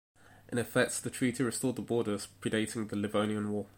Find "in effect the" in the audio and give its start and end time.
0.51-1.11